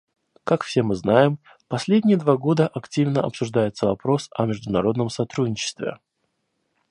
[0.43, 5.99] Как все мы знаем, в последние два года активно обсуждается вопрос о международном сотрудничестве.